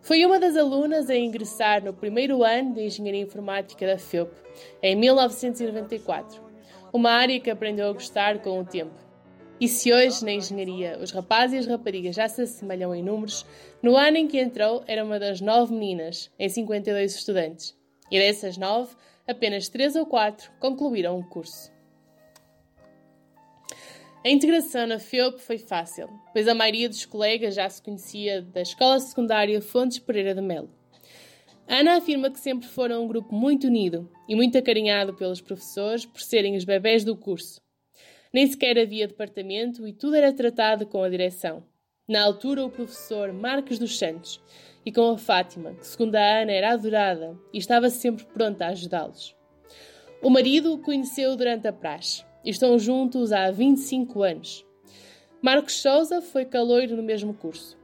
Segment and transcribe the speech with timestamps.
[0.00, 4.32] Foi uma das alunas a ingressar no primeiro ano de Engenharia Informática da FEUP,
[4.82, 6.42] em 1994,
[6.92, 8.94] uma área que aprendeu a gostar com o tempo.
[9.60, 13.46] E se hoje, na engenharia, os rapazes e as raparigas já se assemelham em números,
[13.80, 17.74] no ano em que entrou era uma das nove meninas, em 52 estudantes.
[18.10, 18.94] E dessas nove,
[19.26, 21.71] apenas três ou quatro concluíram o curso.
[24.24, 28.62] A integração na FEUP foi fácil, pois a maioria dos colegas já se conhecia da
[28.62, 30.70] Escola Secundária Fontes Pereira de Melo.
[31.66, 36.20] Ana afirma que sempre foram um grupo muito unido e muito acarinhado pelos professores por
[36.20, 37.60] serem os bebés do curso.
[38.32, 41.64] Nem sequer havia departamento e tudo era tratado com a direção.
[42.08, 44.40] Na altura, o professor Marcos dos Santos
[44.86, 48.68] e com a Fátima, que, segundo a Ana, era adorada e estava sempre pronta a
[48.68, 49.34] ajudá-los.
[50.22, 54.66] O marido o conheceu durante a praxe e estão juntos há 25 anos.
[55.40, 57.76] Marcos Souza foi caloiro no mesmo curso.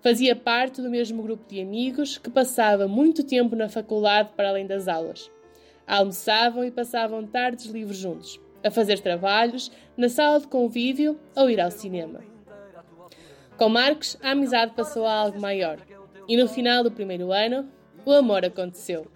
[0.00, 4.66] Fazia parte do mesmo grupo de amigos que passava muito tempo na faculdade para além
[4.66, 5.30] das aulas.
[5.86, 11.60] Almoçavam e passavam tardes livres juntos, a fazer trabalhos, na sala de convívio ou ir
[11.60, 12.20] ao cinema.
[13.56, 15.78] Com Marcos, a amizade passou a algo maior
[16.30, 17.68] e no final do primeiro ano,
[18.06, 19.06] o amor aconteceu.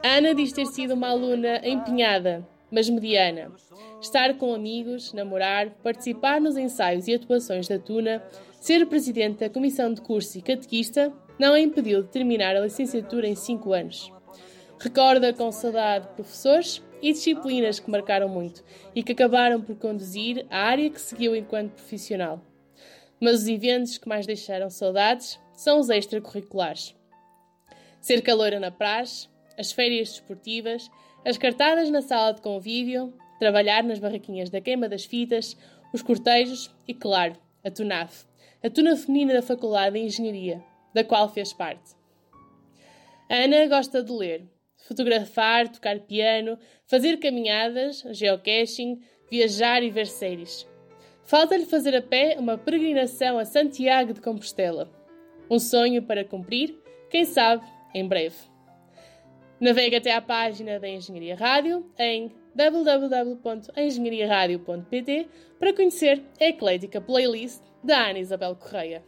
[0.00, 3.52] Ana diz ter sido uma aluna empenhada mas mediana.
[4.00, 8.24] Estar com amigos, namorar, participar nos ensaios e atuações da Tuna,
[8.60, 13.28] ser presidente da comissão de curso e catequista, não a impediu de terminar a licenciatura
[13.28, 14.10] em 5 anos.
[14.78, 20.58] Recorda com saudade professores e disciplinas que marcaram muito e que acabaram por conduzir à
[20.58, 22.40] área que seguiu enquanto profissional.
[23.20, 26.94] Mas os eventos que mais deixaram saudades são os extracurriculares.
[28.00, 30.90] Ser caloira na praxe, as férias desportivas,
[31.24, 35.56] as cartadas na sala de convívio, trabalhar nas barraquinhas da queima das fitas,
[35.92, 37.34] os cortejos e, claro,
[37.64, 38.24] a TUNAF,
[38.62, 40.62] a tuna feminina da Faculdade de Engenharia,
[40.94, 41.94] da qual fez parte.
[43.28, 44.44] A Ana gosta de ler,
[44.76, 49.00] fotografar, tocar piano, fazer caminhadas, geocaching,
[49.30, 50.68] viajar e ver séries.
[51.24, 54.90] Falta-lhe fazer a pé uma peregrinação a Santiago de Compostela.
[55.48, 56.76] Um sonho para cumprir,
[57.08, 58.51] quem sabe, em breve.
[59.62, 68.08] Navegue até à página da Engenharia Rádio em www.engenhariaradio.pt para conhecer a eclética playlist da
[68.08, 69.04] Ana Isabel Correia.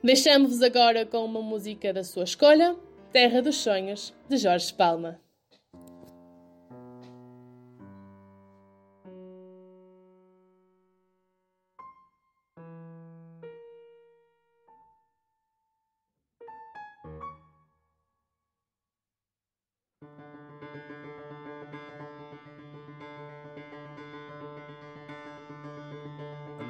[0.00, 2.76] Deixamos-vos agora com uma música da sua escolha,
[3.12, 5.23] Terra dos Sonhos, de Jorge Palma.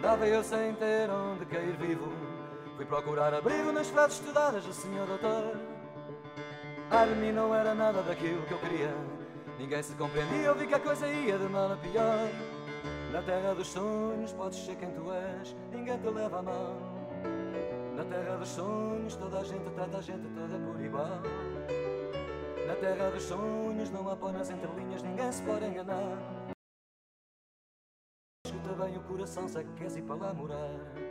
[0.04, 2.12] Andava eu sem ter onde cair vivo.
[2.76, 5.56] Fui procurar abrigo nas frases estudadas do senhor doutor.
[6.90, 8.94] Ai não era nada daquilo que eu queria.
[9.58, 12.28] Ninguém se compreendia, eu vi que a coisa ia de mal a pior.
[13.12, 16.76] Na terra dos sonhos podes ser quem tu és Ninguém te leva a mão
[17.96, 21.22] Na terra dos sonhos toda a gente trata a gente toda por igual.
[22.66, 26.33] Na terra dos sonhos não há pó nas entrelinhas Ninguém se pode enganar
[28.98, 29.48] o coração,
[29.90, 31.03] se ir para lá morar.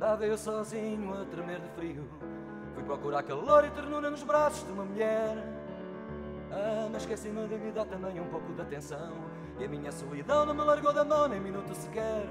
[0.00, 2.08] Andava eu sozinho a tremer de frio.
[2.72, 5.36] Fui procurar calor e ternura nos braços de uma mulher.
[6.50, 9.12] Ah, mas esqueci-me de lhe dar também um pouco de atenção.
[9.58, 12.26] E a minha solidão não me largou da mão nem minuto sequer.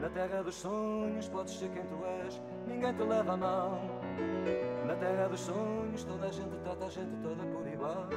[0.00, 3.78] Na terra dos sonhos podes ser quem tu és Ninguém te leva a mão.
[4.84, 8.08] Na terra dos sonhos toda a gente trata a gente toda por igual.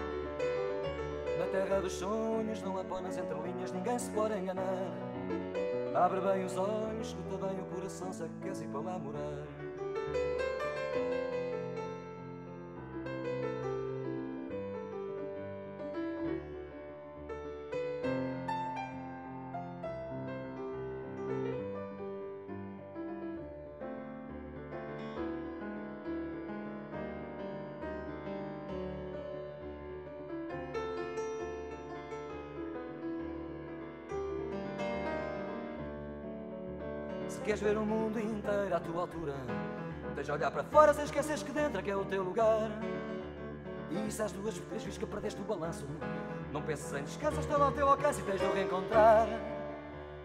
[1.38, 4.92] Na terra dos sonhos não há pó nas entrelinhas Ninguém se pode enganar
[5.96, 8.22] Abre bem os olhos, escuta bem o coração, se
[8.66, 9.65] ir para lá morar.
[37.46, 39.36] Queres ver o mundo inteiro à tua altura,
[40.16, 42.72] tens de olhar para fora sem esqueceres que dentro é que é o teu lugar.
[43.92, 45.86] E se às duas vezes que perdeste o balanço,
[46.52, 49.28] não penses em descanso, está lá ao teu alcance e tens de o reencontrar.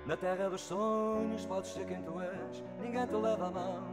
[0.07, 3.85] Na terra dos sonhos podes ser quem tu és, ninguém te leva a mão.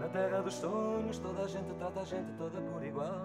[0.00, 3.24] Na terra dos sonhos toda a gente trata a gente toda por igual.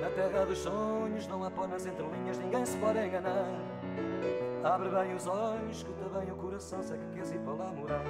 [0.00, 3.79] Na terra dos sonhos não há pó nas entrelinhas, ninguém se pode enganar.
[4.62, 7.72] Abre bem os olhos, escuta bem o coração, se é que queres ir para lá
[7.72, 8.04] morar.